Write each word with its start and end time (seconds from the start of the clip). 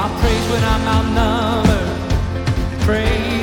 I 0.00 0.06
praise 0.20 0.46
when 0.52 0.62
I'm 0.62 0.84
outnumbered. 0.96 2.82
Praise 2.82 3.37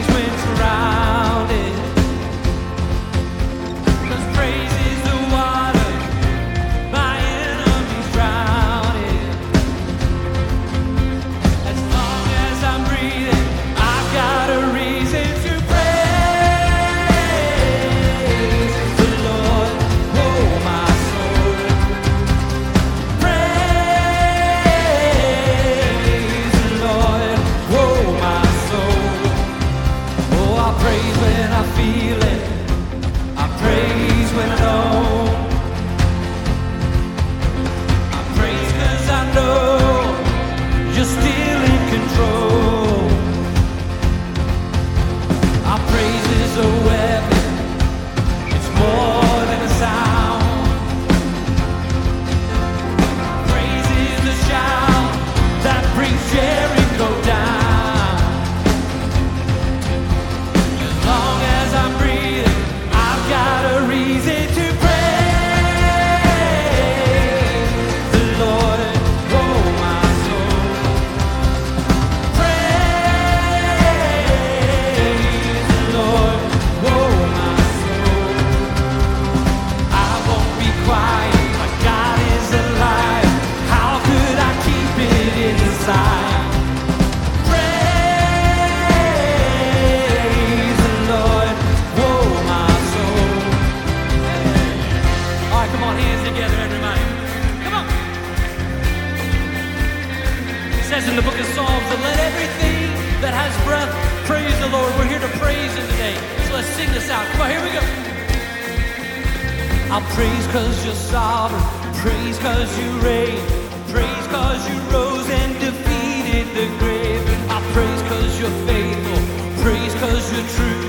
I'll 109.95 110.01
praise 110.11 110.45
cause 110.47 110.83
you're 110.83 110.93
sovereign. 110.93 111.63
Praise 112.03 112.37
cause 112.39 112.67
you 112.77 112.99
reign. 112.99 113.39
Praise 113.87 114.27
cause 114.27 114.67
you 114.67 114.75
rose 114.91 115.29
and 115.29 115.53
defeated 115.57 116.47
the 116.51 116.67
grave. 116.79 117.23
I 117.49 117.63
praise 117.71 118.01
cause 118.11 118.37
you're 118.37 118.57
faithful. 118.67 119.21
Praise 119.63 119.95
cause 119.95 120.25
you're 120.35 120.49
true. 120.59 120.83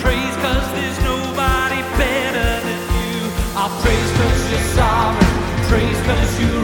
Praise 0.00 0.36
cause 0.40 0.66
there's 0.72 0.98
nobody 1.04 1.82
better 2.00 2.50
than 2.64 2.80
you. 2.96 3.20
I'll 3.52 3.74
praise 3.84 4.10
cause 4.16 4.40
you're 4.50 4.68
sovereign. 4.80 5.28
Praise 5.68 6.00
cause 6.08 6.40
you 6.40 6.57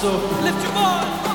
soul. 0.00 0.20
Lift 0.42 0.62
your 0.62 0.72
voice. 0.72 1.27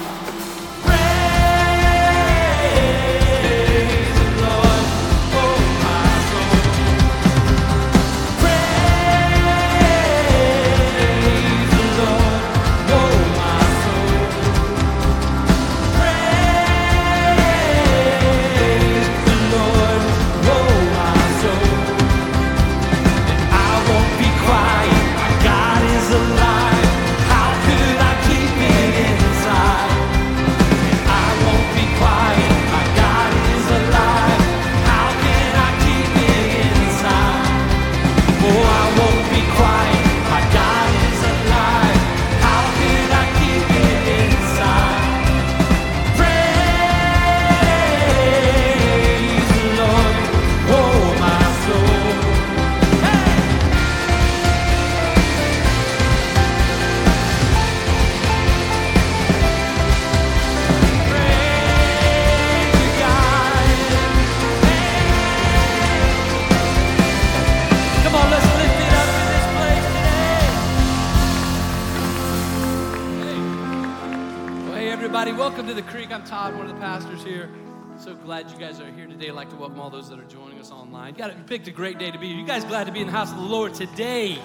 Everybody, 74.93 75.31
welcome 75.31 75.66
to 75.66 75.73
the 75.73 75.81
Creek. 75.81 76.11
I'm 76.11 76.23
Todd, 76.23 76.55
one 76.55 76.67
of 76.67 76.75
the 76.75 76.79
pastors 76.79 77.23
here. 77.23 77.49
So 77.97 78.13
glad 78.13 78.51
you 78.51 78.59
guys 78.59 78.79
are 78.79 78.91
here 78.91 79.07
today. 79.07 79.29
I'd 79.29 79.34
like 79.34 79.49
to 79.49 79.55
welcome 79.55 79.79
all 79.79 79.90
those 79.90 80.07
that 80.11 80.19
are 80.19 80.25
joining 80.25 80.59
us 80.59 80.69
online. 80.69 81.16
You, 81.16 81.17
got, 81.17 81.35
you 81.35 81.43
picked 81.45 81.67
a 81.67 81.72
great 81.72 81.97
day 81.97 82.11
to 82.11 82.19
be 82.19 82.28
here. 82.28 82.37
You 82.37 82.45
guys 82.45 82.63
glad 82.63 82.84
to 82.84 82.91
be 82.91 82.99
in 82.99 83.07
the 83.07 83.11
house 83.11 83.31
of 83.31 83.37
the 83.37 83.43
Lord 83.43 83.73
today? 83.73 84.37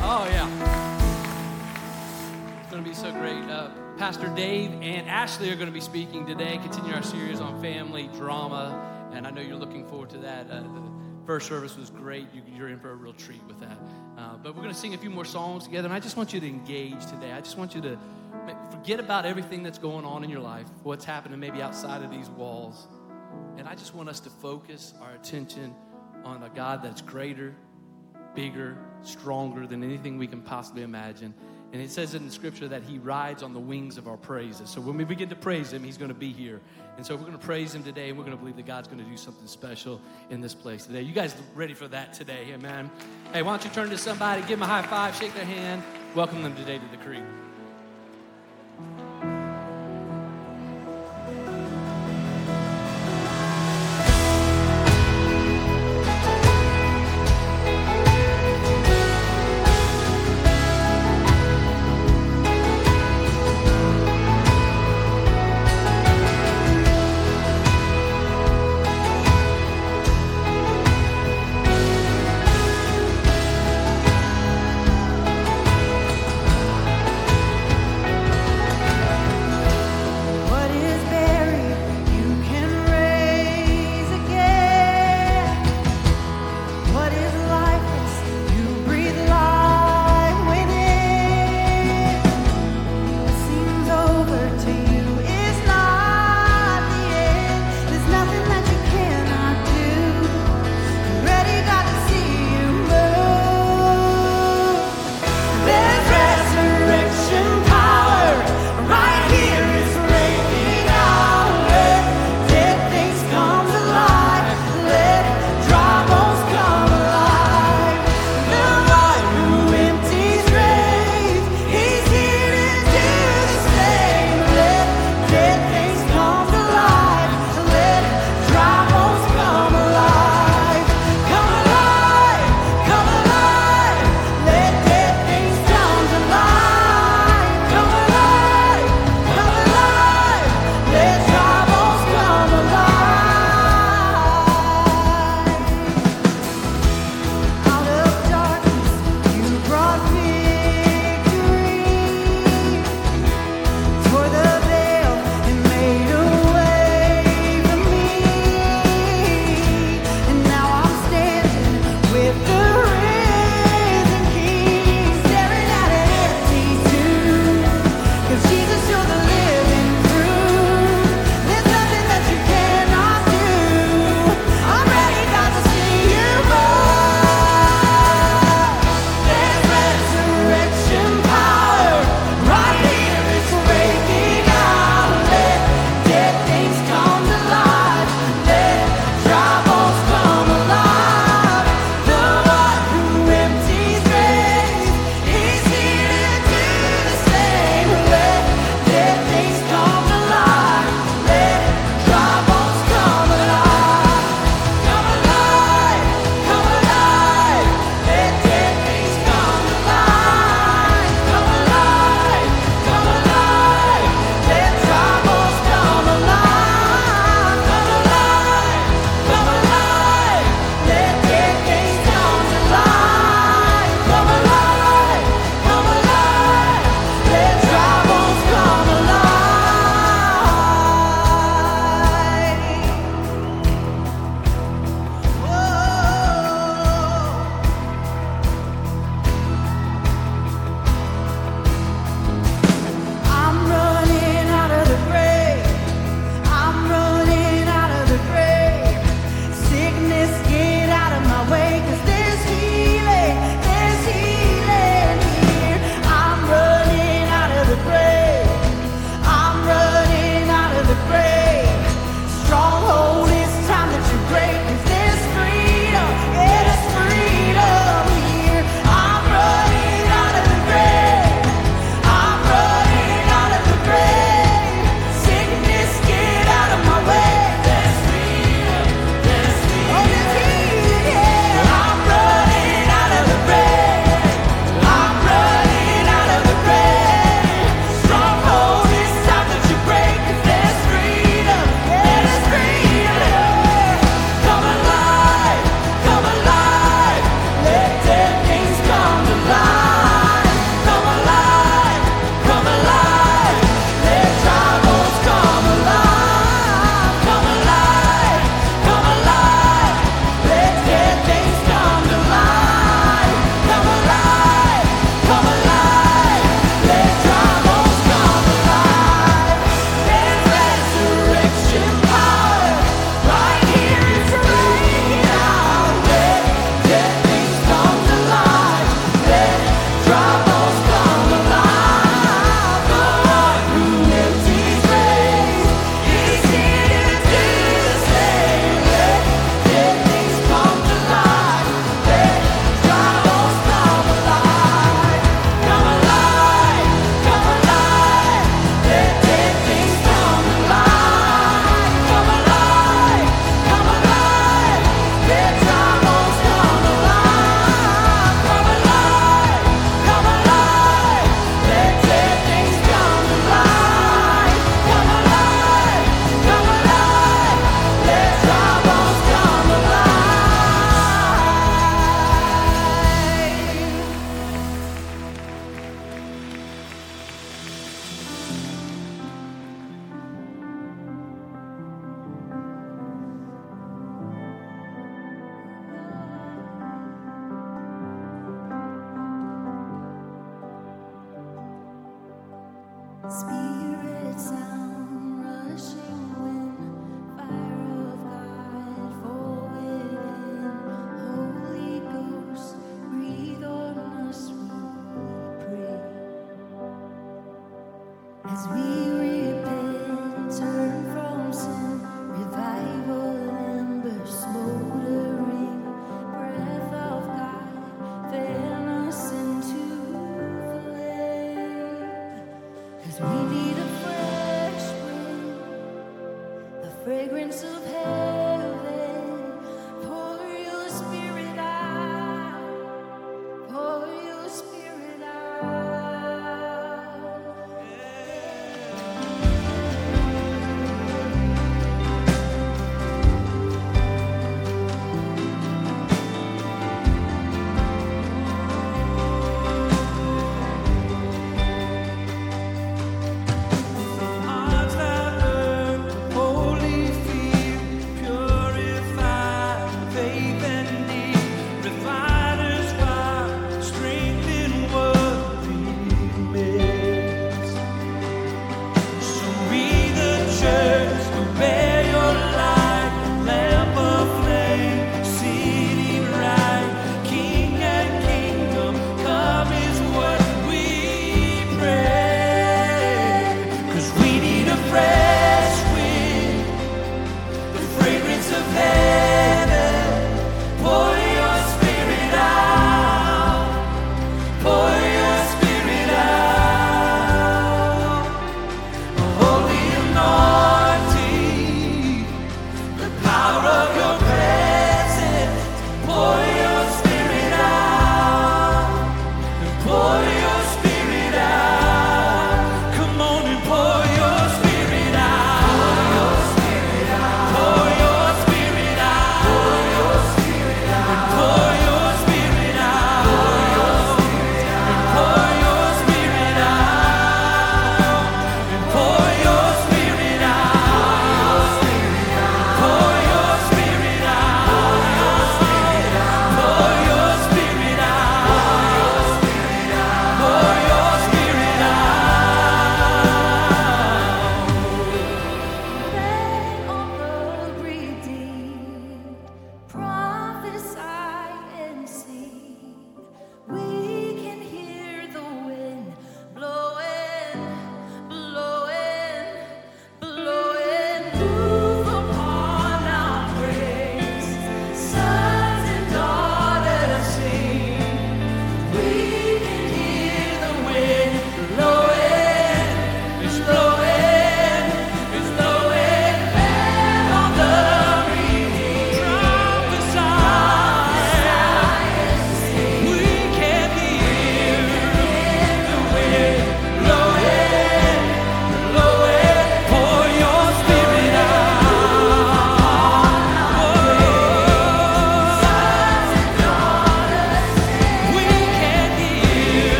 Oh, 0.00 0.26
yeah. 0.30 0.48
It's 2.62 2.70
going 2.70 2.82
to 2.82 2.88
be 2.88 2.96
so 2.96 3.12
great. 3.12 3.44
Uh, 3.50 3.68
Pastor 3.98 4.28
Dave 4.34 4.72
and 4.80 5.06
Ashley 5.10 5.50
are 5.50 5.56
going 5.56 5.66
to 5.66 5.72
be 5.72 5.82
speaking 5.82 6.24
today, 6.24 6.56
continue 6.62 6.94
our 6.94 7.02
series 7.02 7.40
on 7.40 7.60
family 7.60 8.08
drama, 8.16 8.82
and 9.12 9.26
I 9.26 9.30
know 9.30 9.42
you're 9.42 9.56
looking 9.56 9.86
forward 9.86 10.08
to 10.10 10.18
that. 10.18 10.50
Uh, 10.50 10.62
the 10.62 10.82
first 11.26 11.48
service 11.48 11.76
was 11.76 11.90
great. 11.90 12.28
You, 12.32 12.40
you're 12.56 12.68
in 12.68 12.80
for 12.80 12.92
a 12.92 12.94
real 12.94 13.12
treat 13.12 13.44
with 13.46 13.60
that. 13.60 13.76
Uh, 14.16 14.36
but 14.42 14.56
we're 14.56 14.62
going 14.62 14.74
to 14.74 14.80
sing 14.80 14.94
a 14.94 14.98
few 14.98 15.10
more 15.10 15.26
songs 15.26 15.64
together, 15.64 15.84
and 15.84 15.94
I 15.94 16.00
just 16.00 16.16
want 16.16 16.32
you 16.32 16.40
to 16.40 16.46
engage 16.46 17.04
today. 17.04 17.32
I 17.32 17.42
just 17.42 17.58
want 17.58 17.74
you 17.74 17.82
to 17.82 17.98
forget 18.86 19.00
about 19.00 19.26
everything 19.26 19.64
that's 19.64 19.80
going 19.80 20.04
on 20.04 20.22
in 20.22 20.30
your 20.30 20.38
life, 20.38 20.68
what's 20.84 21.04
happening 21.04 21.40
maybe 21.40 21.60
outside 21.60 22.04
of 22.04 22.10
these 22.12 22.30
walls, 22.30 22.86
and 23.56 23.66
I 23.66 23.74
just 23.74 23.96
want 23.96 24.08
us 24.08 24.20
to 24.20 24.30
focus 24.30 24.94
our 25.02 25.12
attention 25.14 25.74
on 26.22 26.40
a 26.44 26.48
God 26.50 26.84
that's 26.84 27.02
greater, 27.02 27.52
bigger, 28.36 28.78
stronger 29.02 29.66
than 29.66 29.82
anything 29.82 30.18
we 30.18 30.28
can 30.28 30.40
possibly 30.40 30.82
imagine. 30.82 31.34
And 31.72 31.82
it 31.82 31.90
says 31.90 32.14
in 32.14 32.30
scripture 32.30 32.68
that 32.68 32.84
he 32.84 32.98
rides 32.98 33.42
on 33.42 33.52
the 33.52 33.58
wings 33.58 33.98
of 33.98 34.06
our 34.06 34.16
praises. 34.16 34.70
So 34.70 34.80
when 34.80 34.96
we 34.96 35.02
begin 35.02 35.30
to 35.30 35.34
praise 35.34 35.72
him, 35.72 35.82
he's 35.82 35.98
going 35.98 36.10
to 36.10 36.14
be 36.14 36.32
here. 36.32 36.60
And 36.96 37.04
so 37.04 37.16
we're 37.16 37.22
going 37.22 37.32
to 37.32 37.44
praise 37.44 37.74
him 37.74 37.82
today, 37.82 38.10
and 38.10 38.16
we're 38.16 38.24
going 38.24 38.36
to 38.36 38.40
believe 38.40 38.54
that 38.54 38.66
God's 38.66 38.86
going 38.86 39.02
to 39.02 39.10
do 39.10 39.16
something 39.16 39.48
special 39.48 40.00
in 40.30 40.40
this 40.40 40.54
place 40.54 40.86
today. 40.86 41.02
You 41.02 41.12
guys 41.12 41.34
ready 41.56 41.74
for 41.74 41.88
that 41.88 42.12
today? 42.12 42.52
Amen. 42.52 42.88
Hey, 43.32 43.42
why 43.42 43.50
don't 43.50 43.64
you 43.64 43.70
turn 43.70 43.90
to 43.90 43.98
somebody, 43.98 44.42
give 44.42 44.60
them 44.60 44.62
a 44.62 44.66
high 44.66 44.82
five, 44.82 45.16
shake 45.16 45.34
their 45.34 45.44
hand, 45.44 45.82
welcome 46.14 46.44
them 46.44 46.54
today 46.54 46.78
to 46.78 46.96
the 46.96 47.04
creek. 47.04 47.24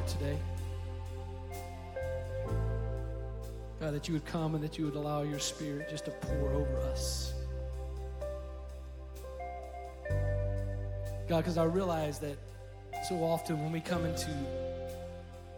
Heart 0.00 0.08
today. 0.08 0.38
God, 3.80 3.94
that 3.94 4.08
you 4.08 4.14
would 4.14 4.26
come 4.26 4.54
and 4.54 4.62
that 4.62 4.78
you 4.78 4.84
would 4.84 4.94
allow 4.94 5.22
your 5.22 5.38
spirit 5.38 5.88
just 5.88 6.04
to 6.04 6.10
pour 6.10 6.52
over 6.52 6.76
us. 6.92 7.32
God, 11.28 11.38
because 11.38 11.56
I 11.56 11.64
realize 11.64 12.18
that 12.18 12.36
so 13.08 13.16
often 13.22 13.62
when 13.62 13.72
we 13.72 13.80
come 13.80 14.04
into 14.04 14.30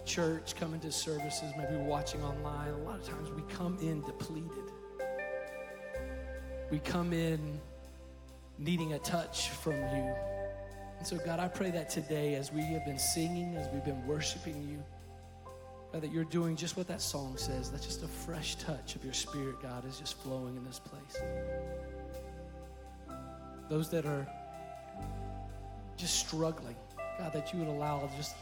church, 0.05 0.55
come 0.57 0.75
into 0.75 0.93
services, 0.93 1.53
maybe 1.57 1.77
watching 1.77 2.23
online, 2.23 2.69
a 2.69 2.79
lot 2.79 3.01
of 3.01 3.09
times 3.09 3.31
we 3.31 3.43
come 3.55 3.79
in 3.81 4.03
depleted. 4.03 4.51
We 6.71 6.79
come 6.79 7.13
in 7.13 7.61
needing 8.59 8.93
a 8.93 8.99
touch 8.99 9.51
from 9.51 9.75
you. 9.75 10.15
And 11.03 11.09
so, 11.09 11.19
God, 11.27 11.41
I 11.41 11.49
pray 11.49 11.73
that 11.73 11.91
today, 11.91 12.37
as 12.37 12.53
we 12.53 12.61
have 12.61 12.85
been 12.85 12.97
singing, 12.97 13.57
as 13.57 13.69
we've 13.73 13.85
been 13.85 14.07
worshiping 14.07 14.55
you, 14.71 14.81
God, 15.93 16.01
that 16.01 16.13
you're 16.13 16.23
doing 16.23 16.55
just 16.55 16.77
what 16.77 16.87
that 16.87 17.01
song 17.01 17.37
says, 17.37 17.73
that 17.73 17.83
just 17.83 18.05
a 18.05 18.07
fresh 18.07 18.55
touch 18.55 18.95
of 18.95 19.03
your 19.03 19.13
spirit, 19.13 19.57
God, 19.61 19.85
is 19.85 19.99
just 19.99 20.17
flowing 20.19 20.57
in 20.57 20.65
this 20.65 20.79
place. 20.79 21.21
Those 23.69 23.91
that 23.91 24.07
are 24.07 24.29
just 25.97 26.21
struggling, 26.21 26.77
God, 27.19 27.33
that 27.33 27.53
you 27.53 27.59
would 27.59 27.69
allow 27.69 28.09
just 28.17 28.37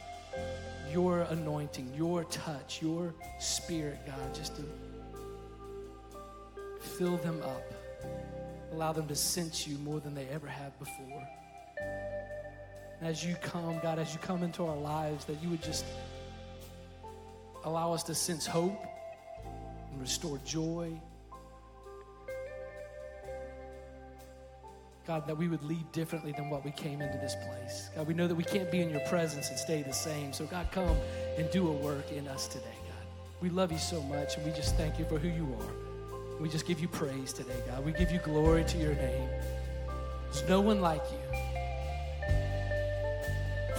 your 0.92 1.20
anointing, 1.30 1.90
your 1.96 2.24
touch, 2.24 2.82
your 2.82 3.14
spirit, 3.38 4.00
God, 4.06 4.34
just 4.34 4.54
to 4.56 4.64
fill 6.78 7.16
them 7.16 7.40
up. 7.42 7.72
Allow 8.72 8.92
them 8.92 9.08
to 9.08 9.16
sense 9.16 9.66
you 9.66 9.78
more 9.78 9.98
than 9.98 10.14
they 10.14 10.26
ever 10.26 10.46
have 10.46 10.78
before. 10.78 11.26
As 13.02 13.24
you 13.24 13.34
come, 13.36 13.78
God, 13.82 13.98
as 13.98 14.12
you 14.12 14.20
come 14.20 14.42
into 14.42 14.66
our 14.66 14.76
lives, 14.76 15.24
that 15.24 15.42
you 15.42 15.48
would 15.48 15.62
just 15.62 15.84
allow 17.64 17.92
us 17.92 18.02
to 18.04 18.14
sense 18.14 18.46
hope 18.46 18.78
and 19.90 20.00
restore 20.00 20.38
joy. 20.44 20.92
God, 25.06 25.26
that 25.26 25.36
we 25.36 25.48
would 25.48 25.62
leave 25.62 25.90
differently 25.92 26.32
than 26.32 26.50
what 26.50 26.64
we 26.64 26.70
came 26.70 27.00
into 27.00 27.18
this 27.18 27.34
place. 27.34 27.88
God, 27.96 28.06
we 28.06 28.14
know 28.14 28.28
that 28.28 28.34
we 28.34 28.44
can't 28.44 28.70
be 28.70 28.80
in 28.80 28.90
your 28.90 29.00
presence 29.08 29.48
and 29.48 29.58
stay 29.58 29.82
the 29.82 29.92
same. 29.92 30.32
So, 30.32 30.44
God, 30.44 30.70
come 30.70 30.96
and 31.38 31.50
do 31.50 31.68
a 31.68 31.72
work 31.72 32.12
in 32.12 32.28
us 32.28 32.46
today, 32.46 32.64
God. 32.64 33.06
We 33.40 33.48
love 33.48 33.72
you 33.72 33.78
so 33.78 34.02
much, 34.02 34.36
and 34.36 34.44
we 34.44 34.52
just 34.52 34.76
thank 34.76 34.98
you 34.98 35.06
for 35.06 35.18
who 35.18 35.28
you 35.28 35.56
are. 35.58 36.38
We 36.38 36.48
just 36.48 36.66
give 36.66 36.80
you 36.80 36.86
praise 36.86 37.32
today, 37.32 37.60
God. 37.66 37.84
We 37.84 37.92
give 37.92 38.12
you 38.12 38.18
glory 38.18 38.64
to 38.64 38.78
your 38.78 38.94
name. 38.94 39.28
There's 40.32 40.48
no 40.48 40.60
one 40.60 40.80
like 40.80 41.02
you. 41.10 41.59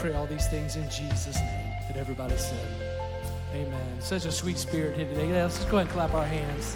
Pray 0.01 0.13
all 0.13 0.25
these 0.25 0.47
things 0.47 0.77
in 0.77 0.89
Jesus' 0.89 1.35
name. 1.35 1.73
That 1.87 1.97
everybody 1.97 2.35
said, 2.35 2.65
Amen. 3.53 4.01
Such 4.01 4.25
a 4.25 4.31
sweet 4.31 4.57
spirit 4.57 4.97
here 4.97 5.07
today. 5.07 5.31
Let's 5.31 5.57
just 5.57 5.69
go 5.69 5.77
ahead 5.77 5.85
and 5.85 5.95
clap 5.95 6.15
our 6.15 6.25
hands. 6.25 6.75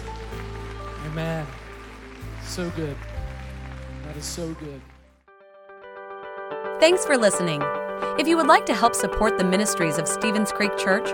Amen. 1.06 1.44
So 2.44 2.70
good. 2.70 2.96
That 4.04 4.16
is 4.16 4.24
so 4.24 4.54
good. 4.54 4.80
Thanks 6.78 7.04
for 7.04 7.16
listening. 7.16 7.62
If 8.16 8.28
you 8.28 8.36
would 8.36 8.46
like 8.46 8.64
to 8.66 8.74
help 8.74 8.94
support 8.94 9.38
the 9.38 9.44
ministries 9.44 9.98
of 9.98 10.06
Stevens 10.06 10.52
Creek 10.52 10.76
Church, 10.76 11.10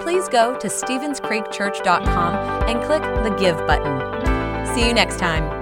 please 0.00 0.28
go 0.28 0.56
to 0.58 0.68
StevensCreekChurch.com 0.68 2.68
and 2.68 2.80
click 2.84 3.02
the 3.02 3.34
Give 3.40 3.56
button. 3.66 4.66
See 4.72 4.86
you 4.86 4.94
next 4.94 5.18
time. 5.18 5.55